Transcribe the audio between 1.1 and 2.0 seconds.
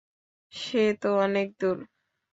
অনেক দূর।